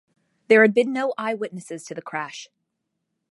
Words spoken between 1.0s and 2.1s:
eyewitnesses to the